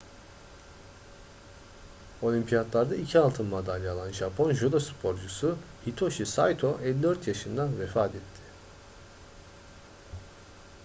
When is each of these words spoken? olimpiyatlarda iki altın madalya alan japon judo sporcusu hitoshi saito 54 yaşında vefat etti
olimpiyatlarda 2.21 2.95
iki 2.95 3.19
altın 3.19 3.45
madalya 3.45 3.93
alan 3.93 4.11
japon 4.11 4.53
judo 4.53 4.79
sporcusu 4.79 5.57
hitoshi 5.87 6.25
saito 6.25 6.79
54 6.83 7.27
yaşında 7.27 7.79
vefat 7.79 8.15
etti 8.15 8.41